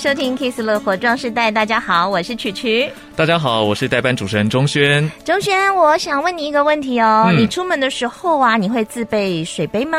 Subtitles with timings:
[0.00, 2.90] 收听《Kiss 乐活壮世代》，大家好，我是曲曲。
[3.14, 5.06] 大家好，我是代班主持人钟轩。
[5.26, 9.98] 钟轩，我想问你一个问题哦，嗯、你出门的时候啊，你会自备水杯吗？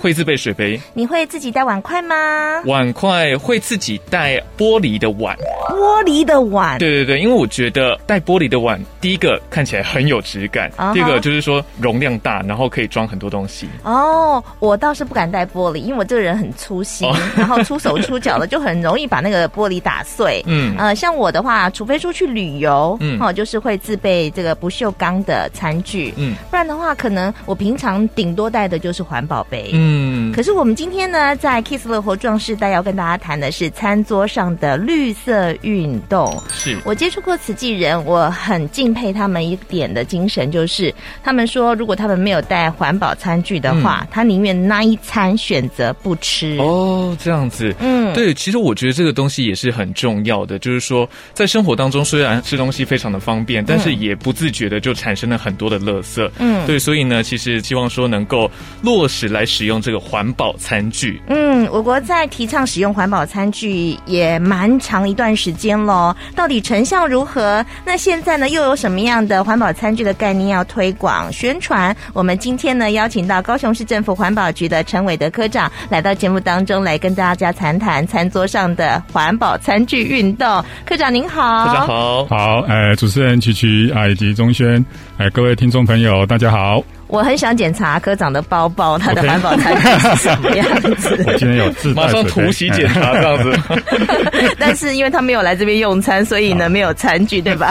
[0.00, 0.80] 会自备水杯。
[0.94, 2.62] 你会自己带碗筷吗？
[2.64, 5.36] 碗筷会自己带玻璃的碗。
[5.68, 6.78] 玻璃的碗。
[6.78, 10.94] 对对对，因为我觉得带玻璃的碗，第一个看起来很有质感，uh-huh.
[10.94, 13.68] 第二个就是说容量大，然后可以装很多东西。
[13.84, 17.16] 哦、oh，我倒是不敢带玻璃，因为我这个人很粗心，oh.
[17.36, 20.42] 然后出手出脚的， 就很容易把那个玻璃打碎。
[20.46, 30.32] 嗯，呃，像我的话，除非出去旅游，嗯，哦，就是会自备这个不锈钢的餐具，嗯，不然的话，可能我平常顶多带的就是环保杯，嗯。
[30.32, 36.36] 可是我们今天呢，在 Kiss 乐活壮士代要跟大家谈的是餐桌上的绿色运动。
[36.50, 36.76] 是。
[36.84, 46.58] 我接触过慈济人，我很敬佩他们一点的精神，就是他们说，如果他们没有带环保餐具的话，嗯、他宁愿那一餐选择不吃。
[46.58, 56.28] 哦，这样子，嗯，对，其实我觉得这个东西也是很重要的，就是说，在生活当中，虽然吃东西非常的方便，但是也不自觉的就产生了很多的垃圾。
[56.38, 58.50] 嗯，对，所以呢，其实希望说能够
[58.82, 61.22] 落实来使用这个环保餐具。
[61.28, 67.64] 嗯，我国在提倡使用环保餐具也蛮长一段时间了，到底成效如何？
[67.84, 71.94] 那现在呢，又有什么样的环保餐具的概念要推广宣传？
[72.12, 80.64] 我们今天呢，邀请到高雄市政府环保局的陈伟德科长来到节目当中，来跟大家谈谈餐桌上的环保餐具运动。
[80.84, 84.82] 科长您好，科长好，好，呃，主持人曲曲啊，以及钟轩，
[85.18, 86.82] 哎，各位听众朋友，大家好。
[87.08, 91.14] 我很想检查科长的包包，他的环保餐具是什么样子。
[91.14, 91.24] Okay.
[91.30, 93.60] 我今天有自马上突袭检查 这样子。
[94.58, 97.70] 但是因为他没有来这边用餐，所以呢没有餐具，对吧？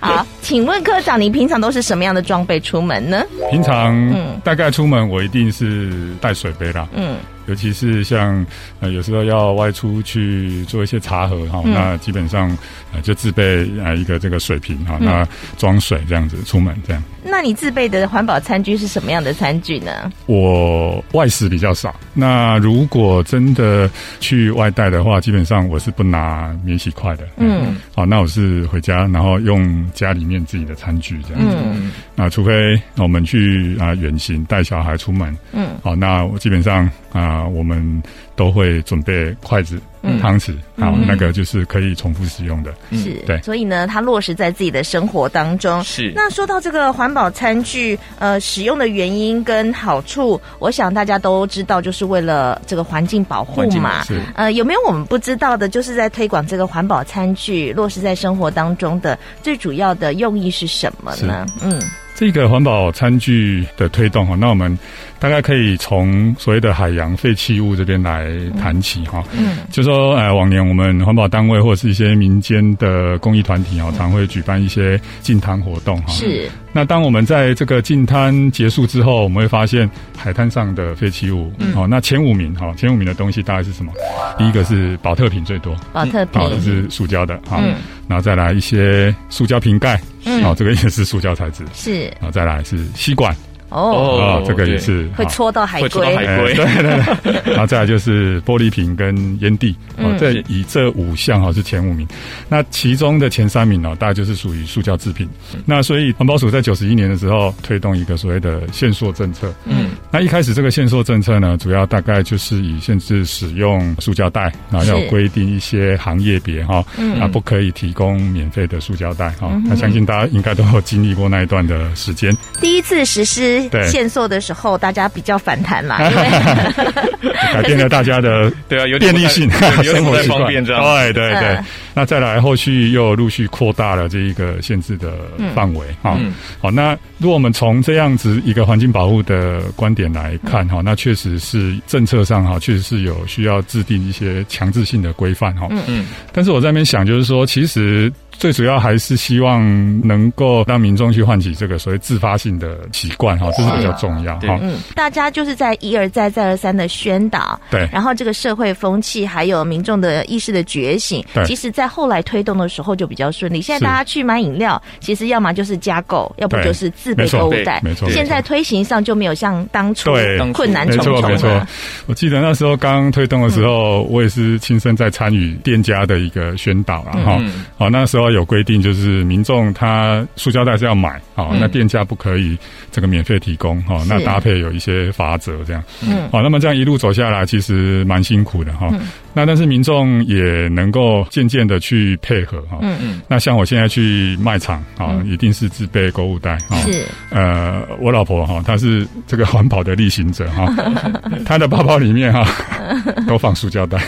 [0.00, 3.22] 好，请问科长，你平常都是什么样的装备出门呢？
[3.52, 3.96] 平常
[4.42, 6.88] 大概出门我一定是带水杯啦。
[6.92, 7.14] 嗯。
[7.46, 8.44] 尤其是像
[8.80, 12.56] 呃有时候要外出去做一些茶盒哈、嗯，那基本上
[12.92, 15.28] 呃就自备啊一个这个水瓶哈、嗯，那
[15.58, 17.02] 装水这样子出门这样。
[17.26, 20.12] 那你自备的环保餐具是什么样的餐具呢？
[20.26, 23.90] 我外食比较少，那如果真的
[24.20, 27.26] 去外带的话，基本上我是不拿免洗筷的。
[27.38, 31.56] 嗯，好，那我是回家然后用家里面自己的餐具这样子。
[31.62, 37.24] 嗯，那除非我们去啊远行带小孩出门，嗯，好，那我基本上啊。
[37.34, 38.02] 啊，我们
[38.36, 42.72] 都会准备筷子、嗯、汤匙，好、嗯，那个就是可以重复使用的。
[42.92, 43.40] 是，对。
[43.40, 45.82] 所以呢，它落实在自己的生活当中。
[45.82, 46.12] 是。
[46.14, 54.04] 那说到这个环保餐具，呃，使用的原因跟好处，我想大家都知道，就是为了这个环境保护嘛。
[54.04, 54.20] 是。
[54.36, 61.46] 呃，有没有我们不知道的，就是在推广这个环保餐具落实在生活当中的最主要的用意是什么呢？
[61.60, 61.80] 嗯。
[62.14, 64.78] 这个环保餐具的推动哈，那我们
[65.18, 69.22] 大概可以从所谓的海洋废弃物这边来谈起哈。
[69.32, 76.08] 嗯，就说呃，往年我们环保单位或者是一些民间的公益团体哦，常会举办一些净滩活动哈。
[76.08, 76.48] 是。
[76.72, 83.92] 那当我们在这个净滩结束之后，我们会发现海滩上的废弃物，好，那前五名哈，前五名的东西大概是什么？
[84.38, 87.58] 第一个是宝特瓶最多，宝特瓶，是塑胶的哈。
[87.60, 87.74] 嗯。
[88.06, 90.00] 然后再来一些塑胶瓶盖。
[90.24, 93.34] 嗯，哦，这个也是塑胶材质，是，然后再来是吸管。
[93.74, 97.52] 哦，哦，这个也是会戳到海龟，戳到海龟，对对对。
[97.52, 102.06] 然后 再来就是玻璃瓶跟烟蒂，哦，这以这五项哈是前五名。
[102.48, 105.28] 那其中的前三名呢，大概就是属于塑胶制品。
[105.66, 109.52] 那所以环保署在九十一年的时候推动一个所谓的限塑政策。
[109.64, 116.84] 嗯，那一开始这个限塑政策呢，主要大概就是以限制使用塑胶袋，然后要规定一些行业别哈，
[117.20, 119.50] 啊不可以提供免费的塑胶袋哈。
[119.64, 122.32] 那相信大家应该都有经历过那一段的时间。
[122.60, 123.63] 第一次实施。
[123.68, 131.54] 对，限售的时候，大家比较反弹啦， 因为改变了 大家的 对啊，有便利性，生活习惯，对对对。
[131.56, 131.64] 嗯、
[131.94, 135.12] 那再来，后续又陆续扩大了这一个限制的
[135.54, 136.18] 范围哈。
[136.60, 145.68] 好，那如果我们从这样子一个环境保护的观点来看哈，那确实是政策上哈，确实是有需要制定一些强制性的规范哈。
[145.70, 146.06] 嗯嗯。
[146.32, 148.12] 但是我在那边想，就是说，其实。
[148.38, 149.62] 最主要还是希望
[150.06, 154.58] 能够让民众去唤起这个所谓自发性的习惯哈，这是比较重要哈。
[154.60, 163.62] 嗯，大家就是在一而再再而三的宣导，对，然后这个社会风气还有民众的意识的觉醒，对，其实在后来推动的时候就比较顺利。
[163.62, 167.80] 现在大家去买饮料，其实要么就是加购，要不就是自备购物袋。
[167.82, 170.10] 没错，现在推行上就没有像当初
[170.52, 171.14] 困难重重。
[171.14, 171.66] 没错，没错。
[172.06, 177.40] 我记得那时候刚推动的时候，我也是亲身在参与店家的一个宣导了哈。
[177.78, 182.56] 好，那时候有规定，就是民众他塑胶袋是要买，好，那店家不可以
[182.90, 184.02] 这个免费提供哈。
[184.08, 185.82] 那搭配有一些法则这样。
[186.02, 186.28] 嗯。
[186.30, 188.88] 好，那么这样一路走下来，其实蛮辛苦的哈。
[189.34, 192.78] 那但是民众也能够渐渐的去配合哈。
[192.82, 193.20] 嗯嗯。
[193.28, 196.78] 那像我现在去卖场啊，一定是自备购物袋啊。
[196.86, 197.04] 是。
[197.30, 200.72] 呃，我老婆哈，她是这个环保的力行者哈，
[201.44, 202.46] 她的包包里面哈
[203.26, 203.98] 都放塑胶袋。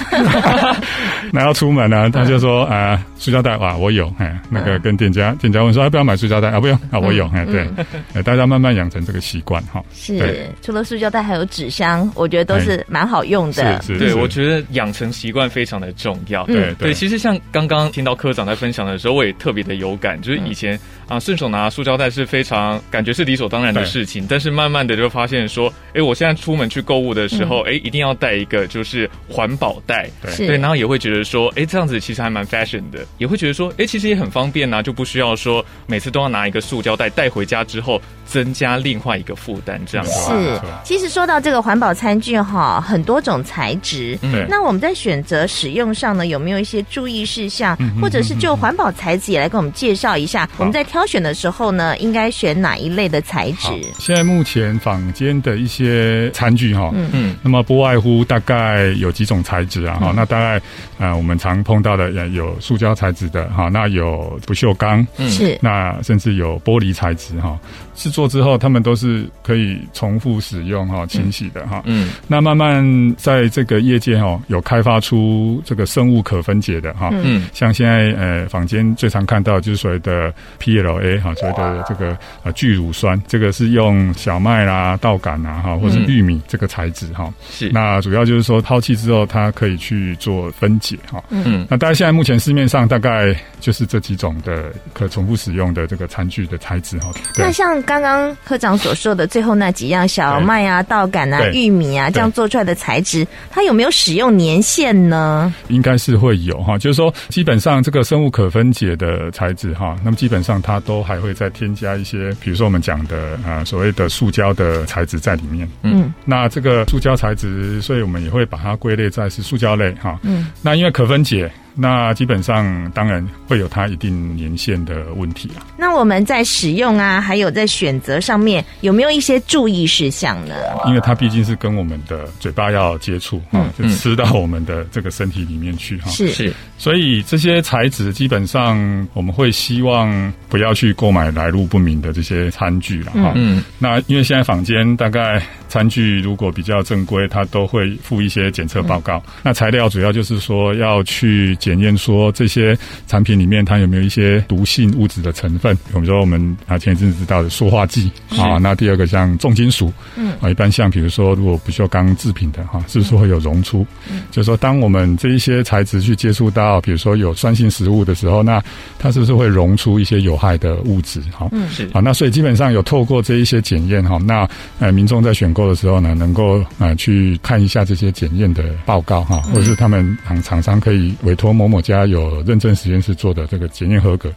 [1.32, 6.60] 那要出门呢，她就说啊，塑胶袋哇，我有哎，那个跟店家店家问说要不要买塑胶袋啊？
[6.60, 9.82] 不用啊，我有哎，对，大家慢慢养成这个习惯哈。
[9.92, 10.46] 是。
[10.62, 13.82] 除了塑胶袋，还有纸箱，我觉得都是蛮好用的。
[13.82, 13.98] 是是。
[13.98, 15.10] 对，我觉得养成。
[15.16, 16.94] 习惯非常的重要，对对，对。
[16.94, 20.78] 其实像刚刚听到科长在分享的时候，我也特别的有感，就是以前
[21.08, 40.12] 啊顺手拿塑胶袋是非常感觉是理所当然的事情，但是慢慢的就发现说，哎，我现在出门去购物的时候，哎，一定要带一个就是环保袋，对，对，然后也会觉得说，哎，这样子其实还蛮 fashion 的，也会觉得说，哎，其实也很方便呐，就不需要说每次都要拿一个塑胶袋带回家之后增加另外一个负担，这样子。
[40.12, 44.92] 是，其实说到这个环保餐具哈，很多种材质，嗯，那我们在。
[45.06, 50.48] 选择使用上呢，有没有一些注意事项，或者是就环保材质也来跟我们介绍一下？
[50.58, 53.70] 我们在挑选的时候呢，应该选哪一类的材质？
[54.00, 60.60] 现在目前坊间的一些餐具哈，嗯嗯，那么不外乎大概有几种材质啊哈，那大概
[60.98, 67.56] 啊我们常碰到的有塑胶材质的哈，那有不锈钢，是，那甚至有玻璃材质哈。
[67.94, 71.80] 制作之后，他们都是可以重复使用哈，清洗的哈。
[71.86, 72.84] 嗯，那慢慢
[73.16, 77.10] 在这个业界哈，有开发出这个生物可分解的哈。
[77.12, 87.32] 嗯，像现在呃坊间最常看到就是所谓的 PLA 哈，所谓的这个呃聚乳酸，这个是用小麦啦、稻杆啊哈，或是玉米这个材质哈。
[87.48, 87.70] 是。
[87.70, 91.22] 那主要就是说抛弃之后，它可以去做分解哈。
[91.30, 91.66] 嗯。
[91.70, 97.10] 那大家现在目前市面上大概就是这几种的可重复使用的这个餐具的材质哈。
[97.36, 97.76] 那像。
[97.86, 105.52] 刚刚科长所说的最后那几样小麦啊、稻杆啊、玉米啊，这样做出来的材质，它有没有使用年限呢？
[105.68, 115.68] 应该是会有哈，就是说基本上这个生物可分解的材质哈，那么基本上它都还会再添加一些，比如说我们讲的啊所谓的塑胶的材质在里面。
[115.82, 120.18] 嗯，那这个塑胶材质，所以我们也会把它归类在是塑胶类哈。
[120.22, 121.50] 嗯，那因为可分解。
[121.78, 125.60] 那基本上当然会有它一定年限的问题啊。
[125.76, 130.54] 那我们在使用啊，还有在选择上面有没有一些注意事项呢？
[130.86, 136.08] 因为它毕竟是跟我们的嘴巴要接触啊，就吃到我们的这个身体里面去哈。
[136.08, 136.50] 是是。
[136.78, 143.32] 所以这些材质基本上我们会希望不要去购买来路不明的这些餐具了哈。
[143.34, 143.62] 嗯。
[143.78, 149.22] 那因为现在坊间大概餐具如果比较正规，它都会附一些检测报告。
[149.42, 151.54] 那材料主要就是说要去。
[151.66, 152.78] 检验说这些
[153.08, 158.08] 产品里面它有没有一些毒性物质的成分，比如说我们啊前一阵子知道的塑化剂
[158.38, 163.84] 啊，那第二个像重金属，嗯啊，一般像比如说如果不锈钢制品的哈，是不是会有溶出？
[164.08, 168.62] 嗯，就是说当我们这一些材质去接触到，比如说有酸性食物的时候，那
[168.96, 171.20] 它是不是会溶出一些有害的物质？
[171.32, 174.48] 哈，嗯是啊，那所以基本上有透过这一些检验哈，那
[174.78, 181.55] 呃民众在选购的时候呢，能够啊去看一下这些检验的报告哈，或者是他们厂厂商可以委托。
[181.56, 184.30] 某某家有认证实验室做的这个检验合格。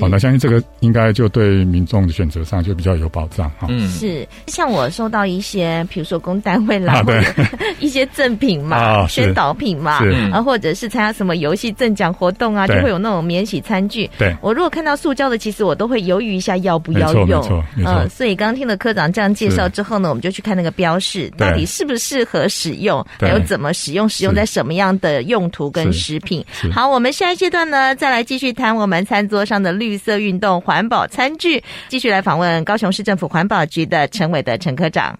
[0.00, 3.68] 好，那相信这个应该就对民众的选择上就比较有保障哈。
[3.70, 7.22] 嗯，是像我收到一些，比如说公单位来的
[7.78, 10.00] 一些赠品嘛，宣导品嘛，
[10.32, 14.10] 啊，或者是参加什么游戏赠奖活动啊，就会有那种免洗餐具。
[14.18, 17.28] 对，我如果看到塑胶的，其实我都会犹豫一下要不要用。
[17.28, 18.08] 没错，没错。
[18.08, 26.44] 所以刚刚听了科长这样介绍之后呢，我们就去看那个标示，到底适不适合使用，还有怎么使用，使用在什么样的用途跟食品。
[26.72, 35.18] 好，我们下一阶段呢，再来继续谈我们餐桌上的绿色运动环保餐具，继续来访问高雄市政府环保局的陈伟的陈科长。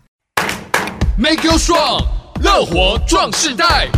[1.19, 2.05] Make you strong，
[2.43, 3.89] 乐活壮世代。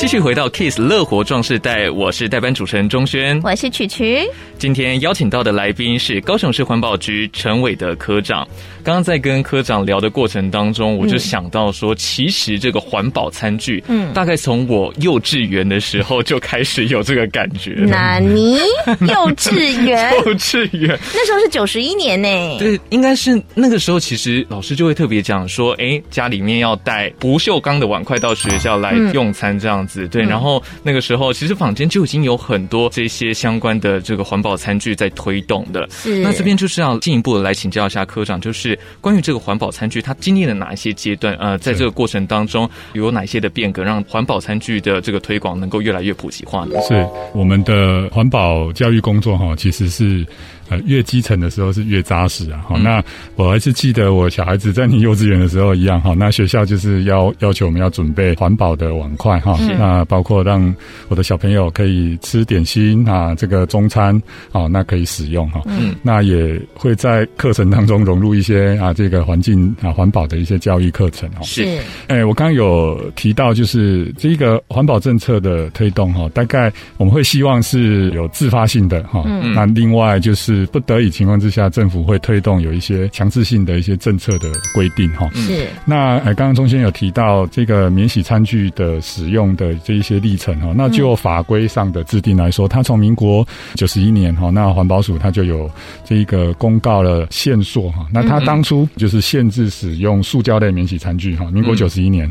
[0.00, 4.26] 继续回到 Kiss 乐活壮士代，我是代班主持人钟轩，我是曲曲。
[4.56, 8.48] 今天邀请到的来宾是高雄市环保局陈伟的科长。
[8.82, 17.72] 刚刚在跟科长聊的过程当中，我就想到说，其实这个环保餐具，嗯，大概从我幼稚园的时候就开始有这个感觉。
[17.86, 18.56] 哪尼
[19.00, 20.14] 幼稚园？
[20.24, 22.28] 幼稚园那时候是九十一年呢？
[22.58, 30.06] 对，应该是那个时候，其实老师就会特别讲说，哎，家里面要带不锈钢的碗筷到学校来用餐这样子。
[30.08, 35.86] 对，然后那个时候其实坊间就已经有很多这些相关的这个环保餐具在推动的。
[35.90, 41.34] 是，那这边就是要进一步的来请教一下科长，就是关于这个环保餐具，它经历了哪一些阶段？
[41.34, 46.80] 呃，在这个过程当中有哪些的变革，让环保餐具的这个推广能够越来越普及化呢？
[46.82, 47.04] 是
[47.34, 50.24] 我们的环保教育工作哈，其实是。
[50.70, 52.64] 呃，越基层的时候是越扎实啊！
[52.68, 53.02] 好，那
[53.34, 56.14] 我还是记得我小孩子在你幼稚园的时候一样哈。
[56.16, 59.58] 那学校就是要要求我们要准备环保的碗筷哈。
[59.76, 60.72] 那包括让
[61.08, 64.16] 我的小朋友可以吃点心啊，这个中餐
[64.52, 65.60] 啊，那可以使用哈。
[65.66, 71.42] 嗯，那也会在课程当中融入一些啊，这个环境啊环保的一些教育课程哦。
[71.42, 79.24] 是，哎，我刚刚有提到就是这个环保政策的推动哈，大概我们会希望是有自发性的哈。
[79.26, 80.59] 嗯，那另外就是。
[80.66, 85.28] 不得已情况之下，政府会推动有一些强制性的一些政策的规定哈。
[85.34, 85.66] 是。
[85.86, 90.74] 那呃，刚刚钟先有提到这个免洗餐具的使用的这一些历程哈。
[90.76, 95.70] 那就法规上的制定来说，它从民国九十一年哈，那环保署它就有
[96.04, 98.06] 这一个公告了限塑哈。
[98.12, 101.50] 那它当初就是限制使用塑胶类免洗餐具哈。
[101.50, 102.30] 民国九十一年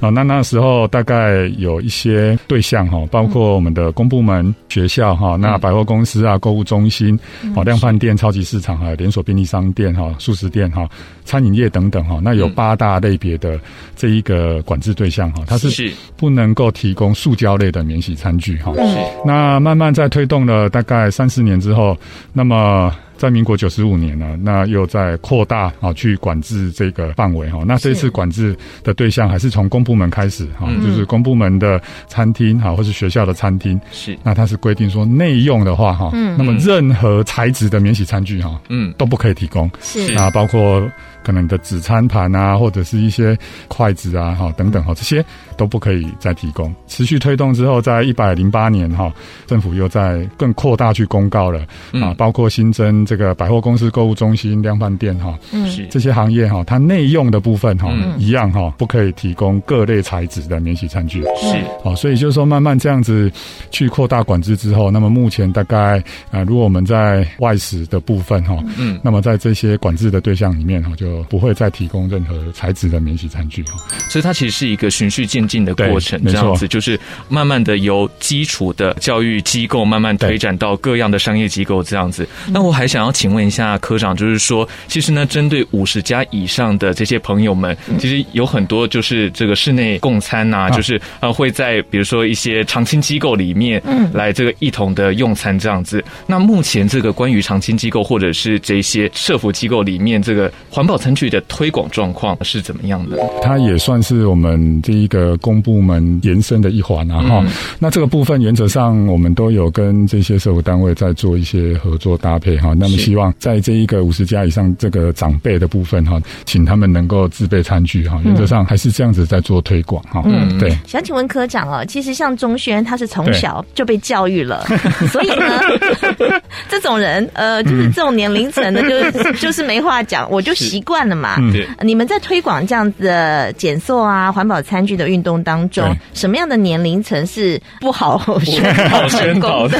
[0.00, 7.18] 啊，那那时候大概有一些对象哈，包括我们的公部门、学校哈，那百货公司啊、购物中心
[7.54, 7.64] 好。
[7.70, 10.88] 量饭店、超级市场啊连锁便利商店哈、速食店哈、
[11.24, 13.58] 餐饮业等等哈，那有八大类别的
[13.94, 18.74] 这一个管制对象哈，它是不能够提供塑胶类的免洗餐具哈。
[18.74, 18.98] 是。
[19.24, 21.96] 那慢慢在推动了大概三四年之后，
[22.32, 22.92] 那么。
[23.20, 27.62] 在民国九十五年呢，那又在扩大啊，去管制这个范围哈。
[27.66, 33.78] 那这次管制的对象还是从公部门开始哈，就是公部门的餐厅哈，或是学校的餐厅。
[33.92, 34.16] 是。
[34.22, 39.70] 那它是规定说内用的话哈，嗯，那么任何材质的免洗餐具哈，嗯，都不可以提供。
[39.82, 40.14] 是。
[40.14, 40.90] 那，包括。
[41.24, 43.36] 可能的纸餐盘啊，或者是一些
[43.68, 45.24] 筷子啊，哈等等哈，这些
[45.56, 46.74] 都不可以再提供。
[46.86, 49.12] 持续推动之后，在一百零八年哈，
[49.46, 51.60] 政府又在更扩大去公告了
[51.92, 61.22] 啊，包括新增这个百货公司、购物中心、量贩店哈，嗯，这些行业哈，它内用的部分哈，一样哈，不可以提供各类材质的免洗餐具。
[61.22, 63.30] 是，好，所以就是说，慢慢这样子
[63.70, 73.76] 去扩大管制之后，那么目前大概啊，如果我们在外食的部分哈，嗯，那么在这些管制的对象里面哈，就不会再提供任何材质的免洗餐具哈，
[74.08, 76.98] 所以它其实是一个循序渐进的过程，这样子就是
[77.28, 82.28] 慢慢的由基础的教育机构慢慢推展到各样的商业机构这样子。
[82.48, 96.04] 那我还想要请问一下科长，就是说，其实呢，针对五十家以上的这些朋友们，其实有很多就是这个室内共餐呐、啊，就是呃会在比如说一些长青机构里面，嗯，来这个一同的用餐这样子。
[96.26, 100.99] 那目前这个关于长青机构或者是这些社服机构里面这个环保。
[101.00, 103.18] 餐具的推广状况是怎么样的？
[103.42, 107.22] 它也算是我们这一个公部门延伸的一环啊。
[107.22, 112.74] 哈、嗯，那这个部分原则上我们都有跟这些社会单位在做一些合作搭配哈。
[112.74, 118.20] 那么希望在这一个五十家以上这个长辈的部分哈，请他们能够自备餐具哈。
[118.24, 120.22] 原则上还是这样子在做推广哈。
[120.26, 120.76] 嗯，对。
[120.86, 124.66] 想请问科长哦，其实像钟轩他是从小就被教育了，
[125.10, 125.60] 所以呢，
[126.68, 130.89] 这种人呃，就是这种年龄层的，就是就是没话讲，我就习惯。
[130.90, 131.36] 惯了嘛？
[131.38, 139.78] 嗯，你们在推广这样子的减塑啊、环保餐具的运动当中，什么样的年龄层是不好宣导成功的？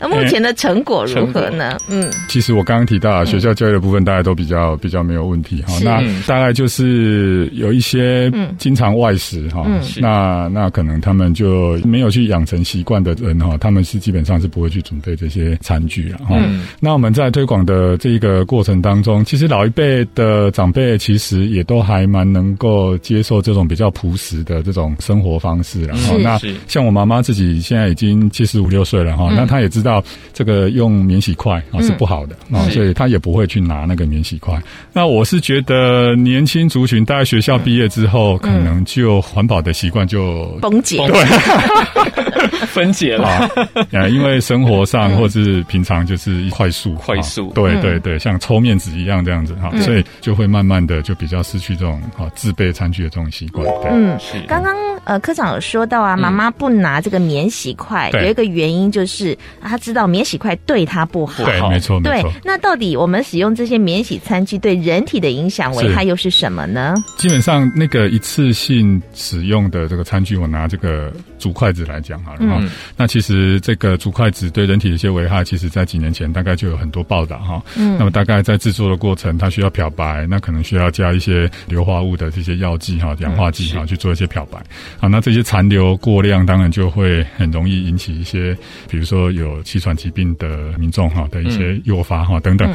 [0.00, 1.76] 那 目前的成果如何呢？
[1.88, 5.74] 嗯，其实我刚刚提到啊，学校教育的部分，大家都比较比较没有问题哈。
[5.84, 9.66] 那大概就是有一些经常外食哈，
[10.00, 16.36] 那那可能他们就没有去养成习惯的人哈，他们是基本上是不会去准备这些餐具了哈。
[16.80, 26.38] 那我们在推广的这一个过程当中，其实老老一辈的长辈其实也都还蛮能够接受这种比较朴实的这种生活方式，然后那
[26.68, 30.00] 像我妈妈自己现在已经七十五六岁了哈，那她也知道
[30.32, 34.56] 这个用免洗筷啊是不好的啊，所以她也不会去拿那个免洗筷。
[34.92, 40.98] 那我是觉得年轻族群大概学校毕业之后，可能就环保的习惯就崩解。
[41.08, 42.27] 对。
[42.68, 43.28] 分解了。
[43.92, 53.66] 啊，因为生活上或是平常就是快速，快速，对对对，像抽面纸一样这样子哈，所以就会慢慢的就比较失去这种哈自备餐具的这种习惯。
[53.90, 54.40] 嗯，是。
[54.46, 61.44] 刚刚呃科长有说到啊，妈妈不拿这个免洗筷，有一个原因就是她知道免洗筷对她不好。
[61.44, 62.30] 对，没错，没错。
[62.30, 66.94] 对，那到底我们使用这些免洗餐具对人体的影响危害又是什么呢？
[67.16, 72.60] 基本上那个一次性使用的这个餐具，我拿这个竹筷子来讲哈，然后
[72.96, 77.62] 那其实这个竹筷子对人体的一些危害，其实在几年前大概就有很多报道哈。
[77.76, 84.58] 嗯，那么大概在制作的过程，它需要漂白，那可能需要加一些硫化物的这些药剂哈、氧化剂哈去做一些漂白。
[84.98, 88.56] 好，那这些残留过量，当然就会很容易引起一些，
[88.88, 92.68] 比如说有气喘疾病的民众哈的一些诱发哈等等。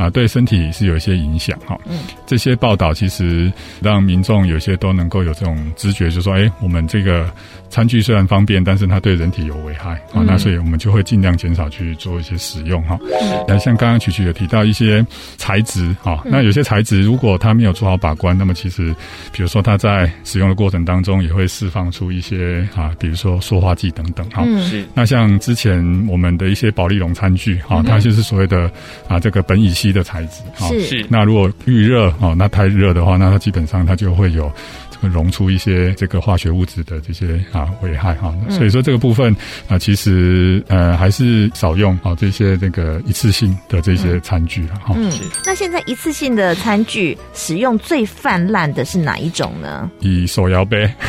[0.00, 1.78] 啊，对身体是有一些影响哈。
[1.84, 3.52] 嗯，这些报道其实
[3.82, 7.30] 让民众有些都能够有这种知觉，就是说，哎，我们这个
[7.68, 10.24] 餐具虽然方便，但是它对人体有危害啊。
[10.26, 12.98] 那所以我们就会尽量减少去做一些使用哈。
[13.46, 15.04] 那像刚刚曲曲有提到一些
[15.36, 18.94] 材质哈，那有些材质如果它没有做好把关，那么其实
[19.32, 24.46] 比如说它在使用的过程当中也会释放出一些啊，比如说塑化剂等等哈。
[24.62, 24.82] 是。
[24.94, 28.70] 那像之前我们的一些保利龙餐具哈，它就是所谓的
[29.06, 29.89] 啊这个苯乙烯。
[29.92, 34.52] 的材质是，是那如果遇热哦，那太热的话，那它基本上它就会有。
[35.00, 39.34] 会溶出一些这个化学物质的这些啊危害哈，所以说这个部分
[39.68, 44.94] 啊，其实呃还是少用啊这些这个一次性的这些餐具了哈。
[44.96, 45.10] 嗯，
[45.46, 49.90] 那现在一次性的餐具使用最泛滥的是哪一种呢？
[50.00, 50.86] 以手摇杯，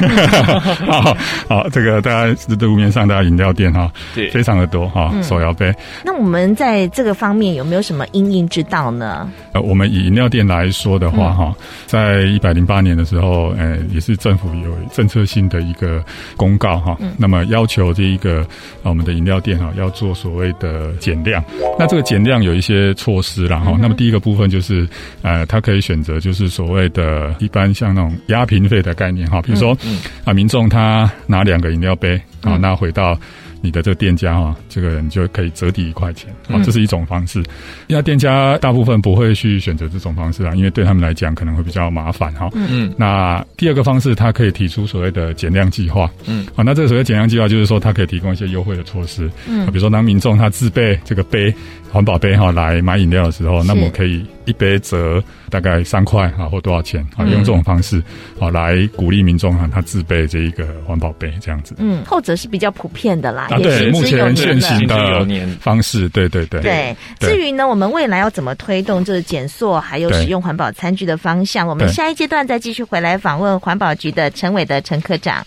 [0.87, 1.17] 好，
[1.49, 5.73] 好，这个大家路面上大家饮料店哈，对，非常的多哈，手摇杯。
[6.05, 9.29] 那我们在这个方面有没有什么因应之道呢？
[9.53, 11.53] 呃，我们以饮料店来说的话哈，
[11.87, 13.80] 在一百零八年的时候，呃。
[13.91, 16.03] 也是政府有政策性的一个
[16.35, 18.45] 公告哈，那么要求这一个
[18.83, 21.43] 我们的饮料店哈要做所谓的减量。
[21.77, 23.77] 那这个减量有一些措施啦哈。
[23.81, 24.87] 那么第一个部分就是
[25.21, 29.77] 呃，他可以选择就是所谓的一般像那种压瓶费的概念哈，比如说
[30.23, 33.17] 啊，民众他拿两个饮料杯啊，那回到。
[33.61, 37.43] 你的这个店家哈，这个人就可以折抵一块钱啊，这是一种方式。
[37.87, 42.49] 因为店家大部分不会去选择这种方式啊，因为对他们来讲可能会比较麻烦哈。
[42.53, 46.09] 嗯嗯，那第二个方式，他可以提出所谓的减量计划。
[46.27, 49.29] 嗯，好，那这个所谓减量计划就是说，他可以提供一些优惠的措施。
[49.47, 51.53] 嗯，比如说当民众他自备这个杯。
[51.91, 57.25] 环保杯哈，来买饮料的时候，那么可以一杯折大概三块啊，或多少钱啊？
[57.25, 58.01] 用这种方式
[58.39, 61.75] 啊，来鼓励民众哈，他自备这一个环保杯这样子。
[61.79, 63.47] 嗯，后者是比较普遍的啦。
[63.49, 65.25] 啊，对，目前现行的
[65.59, 66.61] 方式，对对对。
[66.61, 75.43] 对，至于呢，我们未来要怎么推动这个减塑还有使用环保餐具的方向，我们下一阶段再继续回来访问环保局的陈伟的陈科长。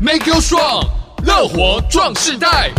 [0.00, 0.86] Make you strong，
[1.26, 2.70] 乐活壮世代。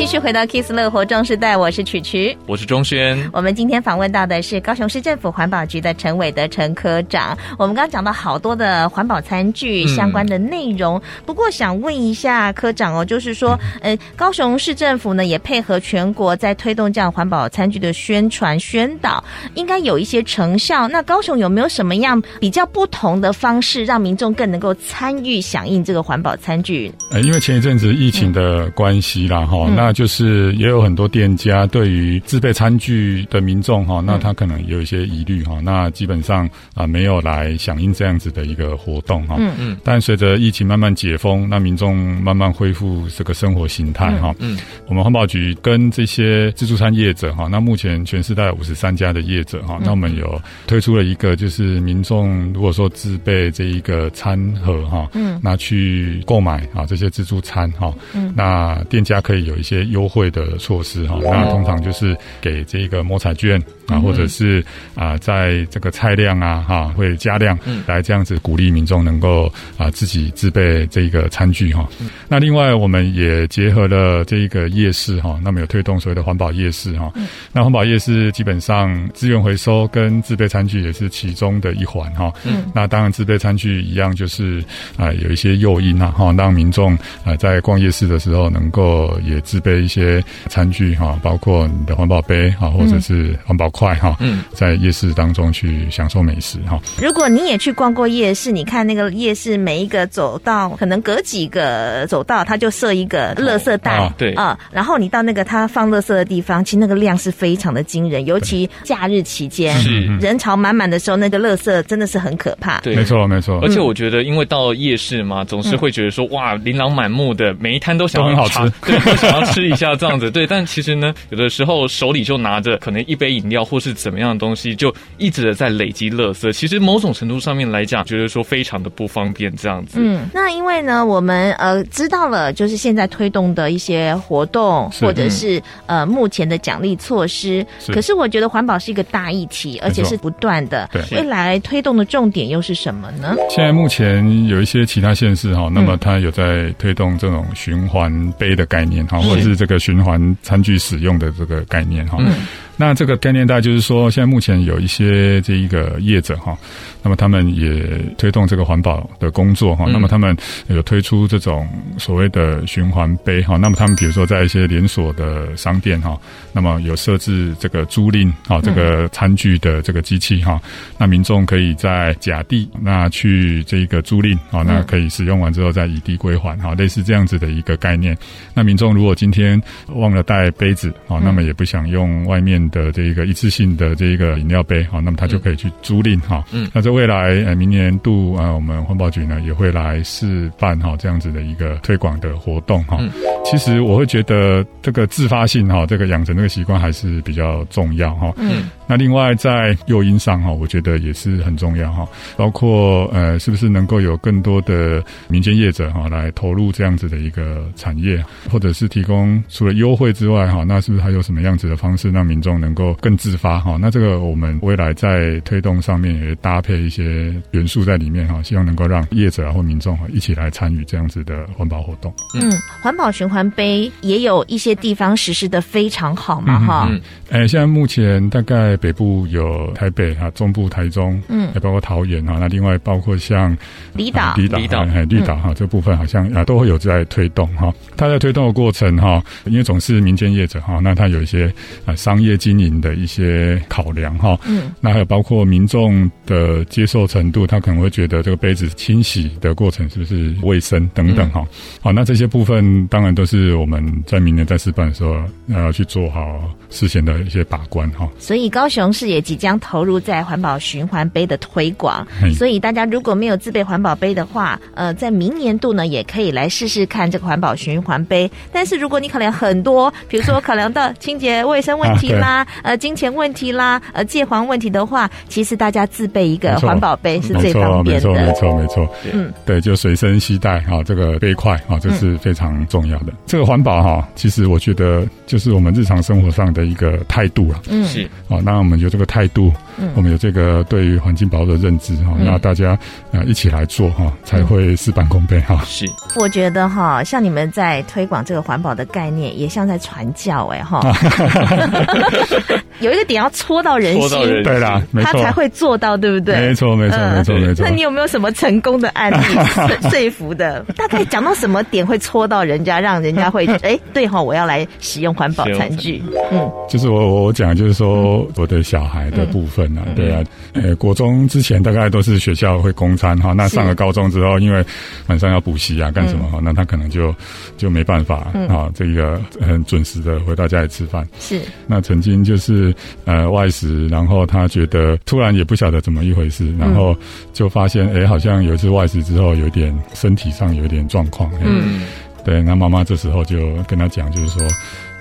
[0.00, 3.30] 继续回到 Kiss 乐活壮世代，我是曲曲，我是钟轩。
[3.34, 7.36] 我们今天访问到的是高雄市政府环保局的陈伟德陈科长。
[7.58, 19.22] 我们刚刚讲到好多的环保餐具相关的内容，嗯、不过想问一下科长哦，就是说， 呃，高雄市政府呢也配合全国在推动这样环保餐具的宣传宣导，
[19.54, 20.88] 应该有一些成效。
[20.88, 26.90] 那高雄有没有什么样比较不同的方式，让民众更能够参与响应这个环保餐具？
[27.10, 29.89] 呃，因为前一阵子疫情的关系啦，哈、嗯，那。
[29.92, 39.36] 就是也有很多店家对于自备餐具的民众哈，那他可能有一些疑虑哈，那基本上啊没有来响应这样子的一个活动哈。
[39.38, 39.76] 嗯嗯。
[39.82, 44.34] 但随着疫情慢慢解封，那民众慢慢恢复这个生活形态哈。
[44.38, 44.58] 嗯。
[44.86, 59.79] 我们环保局跟这些自助餐业者哈，那目前全市大概五十三家的业者哈，那我们有推出了一个，就是民众如果说自备这一个餐盒哈，嗯，拿去购买啊这些自助餐哈，嗯，那店家可以有一些。
[59.84, 71.88] 优惠的措施哈，那通常就是给这个摸彩券啊，或者是啊，在这个菜量啊哈会加量，来这样子鼓励民众能够啊自己自备这个餐具哈。
[72.28, 77.12] 那另外我们也结合了这一个夜市哈，那么有推动所谓的环保夜市哈。
[77.52, 82.32] 那环保夜市基本上资源回收跟自备餐具也是其中的一环哈。
[82.44, 84.62] 嗯，那当然自备餐具一样就是
[84.96, 89.80] 啊有一些诱因啊哈，让民众啊在逛夜市的时候能够也自备。
[89.80, 94.14] 一些餐具哈，包括你的环保杯哈，或者是环保快哈。
[94.20, 96.78] 嗯，在夜市当中去享受美食哈。
[97.00, 103.96] 如果你也去逛过夜市，你看那个夜市每一个走道，可能隔几个走道，它就设一个垃圾袋。
[103.96, 112.80] 哦、对啊、嗯，然后你到那个它放垃圾的地方，其实那个量是非常的惊人，尤其假日期间，是人潮满满的时候，那个垃圾真的是很可怕。
[112.80, 113.58] 对，没错没错。
[113.62, 120.30] 而且我觉得，因为到夜市嘛，总是会觉得说，哇，琳琅满目的，每一摊都想很好吃，对，都想要吃一下这样子。
[120.30, 126.52] 对，但其实呢，有的时候手里就拿着可能一杯饮料或是怎么样的东西，就一直的在累积垃圾。
[126.52, 129.98] 其实某种程度上面来讲，觉得说非常的不方便这样子。
[130.00, 137.64] 嗯，那因为呢，我们呃知道了，就是现在推动的一些活动，或者是、嗯、呃目前的奖励措施。
[137.78, 140.90] 是，可是我觉得环保是一个大议题，而且是不断的。
[140.92, 143.36] 对，未来推动的重点又是什么呢？
[143.48, 152.16] 现在目前有一些其他县市哈，那么它有在推动这种循环杯的概念哈，或者是这个循环餐具使用的这个概念哈。
[152.20, 152.34] 嗯
[152.80, 156.56] 那这个概念大概就是说，现在目前有一些这一个业者哈，
[157.02, 160.34] 那么他们也推动这个环保的工作哈，那么他们
[160.68, 166.18] 有推出这种所谓的循环杯哈，那么他们比如说在一些连锁的商店哈，
[166.54, 170.58] 那么有设置这个租赁啊，这个餐具的这个机器哈，
[170.96, 178.16] 那民众可以在甲地那去这个租赁啊，那可以使用完之后再以地归还哈，类似这样子的一个概念。
[178.54, 186.44] 那民众如果今天忘了带杯子啊，那么也不想用外面的这一个一次性的这一个饮料杯哈，那么他就可以去租赁哈。
[186.52, 192.96] 嗯，那在未来呃明年度啊，我们环保局呢也会来示范哈这样子的一个推广的活动哈。
[193.00, 193.10] 嗯，
[193.44, 198.32] 其实我会觉得这个自发性哈，这个养成这个习惯还是比较重要哈。
[198.36, 202.04] 嗯，那另外在诱因上哈，我觉得也是很重要哈，
[202.36, 222.12] 包括呃是不是能够有更多的民间业者哈来投入这样子的一个产业，或者是提供除了优惠之外哈，那是不是还有什么样子的方式让民众能够更自发哈，那这个我们未来在推动上面也搭配一些元素在里面哈，希望能够让业者啊或民众哈一起来参与这样子的环保活动。
[222.34, 222.50] 嗯，
[222.82, 226.88] 环保循环杯也有一些地方实施的非常好嘛哈。
[226.90, 227.00] 嗯，
[227.30, 233.56] 哎，现在目前大概北部有台北啊，中部台中，嗯，还包括桃园啊，那另外包括像
[233.94, 237.72] 离岛、离岛、哎绿岛哈，这部分好像啊都会有在推动哈。
[237.96, 241.52] 它在推动的过程哈，因为总是民间业者哈，那它有一些
[241.84, 242.90] 啊商业经营的。
[243.00, 251.42] 一些考量哈，嗯，那还有包括民众的接受程度，他可能会觉得这个杯子清洗的过程是不是卫生等等哈，
[251.80, 255.16] 好，那这些部分当然都是我们在明年在示范的时候
[255.46, 258.06] 要去做好事先的一些把关哈。
[258.18, 268.30] 所以高雄市也即将投入在环保循环杯的推广，所以大家如果没有自备环保杯的话，呃，在明年度呢也可以来试试看这个环保循环杯。
[268.50, 272.80] 但是如果你考量很多，比如说考量到清洁卫生问题 啦，呃。
[272.80, 278.08] 金钱问题啦，呃，借还问题的话，其实大家自备一个环保杯是最方便的。
[278.08, 278.88] 没错，没错，没错。
[279.12, 283.12] 嗯，对，就随身携带哈，这个杯块哈，这是非常重要的。
[283.12, 287.60] 嗯、这个环保哈，其实我觉得就是我们日常生活上的一个态度了。
[287.68, 288.04] 嗯，是。
[288.28, 292.78] 啊，那我们有这个态度，嗯，我们有这个对于环境保护的认知哈，那大家
[293.12, 295.60] 啊一起来做哈，才会事半功倍哈。
[295.64, 295.84] 是。
[296.16, 300.80] 我觉得哈，像你们在推广这个环保的概念，也像在传教哎哈。
[302.80, 306.34] 有一个点要戳到人心，对啦，他才会做到，对不对？
[306.40, 307.64] 没错，没错，没错，没错。
[307.64, 309.24] 那你有没有什么成功的案例
[309.90, 310.64] 说服的？
[310.76, 316.02] 大概讲到什么点会戳到人家，让人家会 哎，对哈，我要来使用环保餐具。
[316.32, 320.22] 嗯，就是我我讲就是说我的小孩的部分啊，对啊，
[320.54, 324.64] 呃，国中之前大概都是学校会供餐哈，那上了高中之后，因为
[325.08, 327.14] 晚上要补习啊，干什么哈，那他可能就
[327.56, 331.06] 就没办法啊，这个很准时的回到家里吃饭。
[331.18, 332.69] 是，那曾经就是。
[333.04, 336.96] 呃，外食，然后他觉得突然也不晓得怎么一回事，然后
[337.32, 341.30] 就发现，哎，好像有一次外食之后，有点身体上有点状况。
[341.42, 341.82] 嗯，
[342.24, 344.46] 对，那妈妈这时候就跟他讲，就是说。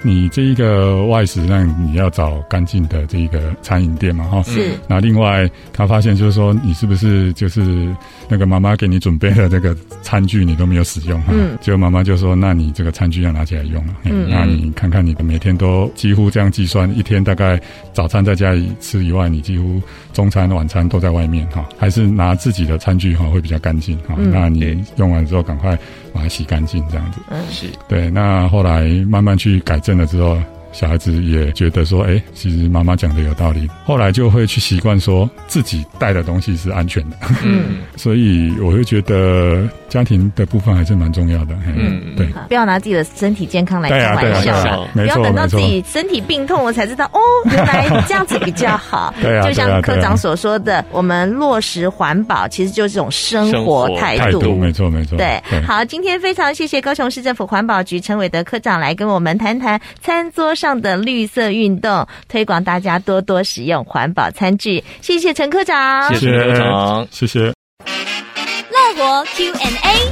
[0.02, 4.42] 你这一个外食，那你要找干净的这一个餐饮店嘛，哈。
[4.44, 4.72] 是。
[4.88, 7.94] 那另外，他发现就是说，你是不是就是
[8.30, 11.22] 那个妈妈给你准备的这个餐具，你都没有使用？
[11.30, 11.58] 嗯。
[11.60, 14.30] 结果妈妈就说：“那你这个餐具要拿起来用了。”嗯。
[14.30, 17.60] 那你看看，你的每天都几乎这样计算，一天大概
[17.92, 19.82] 早餐在家里吃以外，你几乎
[20.14, 24.16] 中餐、晚餐都在外面哈，还是拿自己的餐具哈会比较干净哈。
[24.18, 24.32] 嗯。
[24.32, 25.78] 那你用完之后赶快
[26.13, 27.22] 把它洗干净，这样子。
[27.30, 27.67] 嗯，是。
[27.88, 28.10] 对。
[28.10, 30.00] 那后来慢慢去改正。
[30.00, 30.38] 了之后，
[30.71, 33.67] 小孩子也觉得说，哎，其实妈妈讲的有道理。
[33.86, 37.17] 后来就会去习惯说自己带的东西是安全的。
[37.43, 41.55] 嗯， 所以我会觉得家庭的部分还是蛮重要的。
[41.65, 47.19] 嗯，对，不要拿自己的身体健康来开玩笑，不要等到自己身体病痛了才知道哦，
[47.51, 49.13] 原来这样子比较好。
[49.21, 54.55] 对啊，就像科长所说的，我们落实环保其实就是这种生活态度。
[54.55, 55.17] 没错，没错。
[55.17, 64.84] 对，好，今天非常谢谢高雄市政府环保局陈伟德科长来跟我们谈谈餐桌上的绿色运动，推广大家多多使用环保餐具。
[65.00, 67.39] 谢谢陈科长，谢谢科长，谢谢。
[67.45, 70.12] 乐活 Q&A，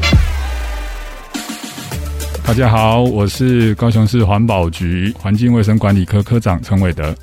[2.45, 7.13] 大家好，我是高雄市环保局环境卫生管理科科长陈伟德。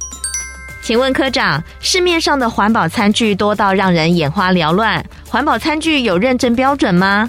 [0.83, 5.03] 请问科长，市面上的环保餐具多到让人眼花缭乱，
[5.35, 7.29] 环保餐具有认证标准吗？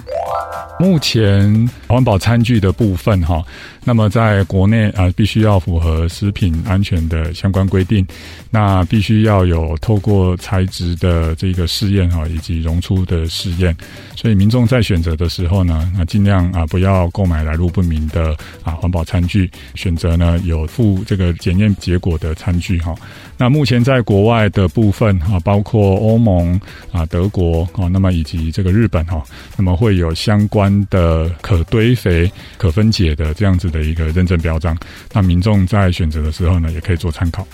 [0.78, 3.42] 目前环保餐具的部分，哈。
[3.82, 8.04] 那么在国内啊，必须要符合食品安全的相关规定，
[8.50, 13.76] 那必须要有透过材质的这个试验哈，以及溶出的试验，
[14.16, 22.92] 所以民众在选择的时候呢，那尽量啊不要购买来路不明的啊环保餐具，选择呢有附这个检验结果的餐具哈。
[23.38, 29.22] 那目前在国外的部分啊，包括欧盟啊、德国啊，那么以及这个日本哈，
[29.56, 33.86] 那么会有相关的可堆肥、可分解的这样子的。
[33.86, 34.76] 一个认证标章，
[35.12, 37.46] 那民众在选择的时候呢，也可以做参考。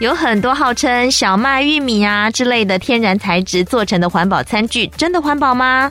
[0.00, 5.90] 有很多号称小麦、玉米啊之类的天然材质做成的环保餐具，真的环保吗？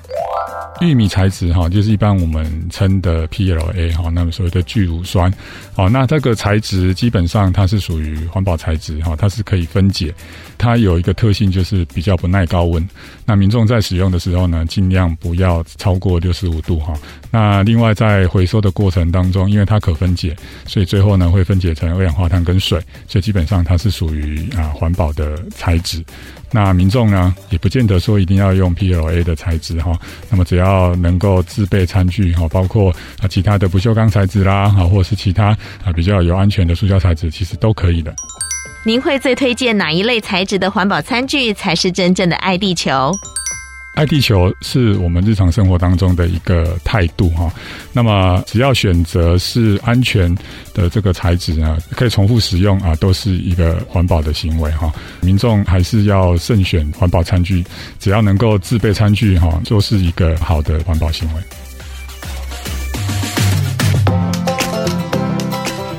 [0.82, 5.32] 玉米材质哈，就是一般我们称的 PLA 哈，那么所谓的聚乳酸，
[5.76, 10.14] 哦，那这个材质基本上它是属于环保材质哈，它是可以分解，
[10.58, 12.86] 它有一个特性就是比较不耐高温。
[13.26, 16.94] 那民众在使用的时候呢，尽量不要超过六十五度哈。
[17.32, 20.36] 那另外在回收的过程当中，因为它可分解，
[20.66, 26.04] 所以最后呢会分解成二氧化碳跟水，所以基本上它是属于啊环保的材质。
[26.52, 30.00] 那民众呢也不见得说一定要用 PLA 的材质哈。
[30.30, 35.50] 那么只要要能够自备餐具哈，包括啊其他的不锈钢材质啦，哈，或者是其他
[35.84, 38.14] 啊比较有安全的塑胶材质，其实都可以的。
[38.86, 43.12] 您会最推荐哪一类材质的环保餐具才是真正的爱地球？
[43.96, 47.52] 爱地球是我们日常生活当中的一个态度哈。
[47.94, 50.34] 那么只要选择是安全
[50.74, 54.92] 的这个材质呢，可以重复使用啊，都是一个环保的行为哈。
[55.22, 57.64] 民众还是要慎选环保餐具，
[57.98, 61.42] 只要能够自备餐具哈，就是一个好的环保行为。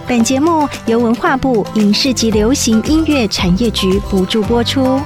[0.06, 5.00] 本节目由文化部影视及流行音乐产业局补助播出。